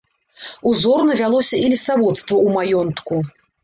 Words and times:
Узорна 0.71 1.19
вялося 1.21 1.61
і 1.67 1.71
лесаводства 1.77 2.33
ў 2.45 2.61
маёнтку. 2.61 3.27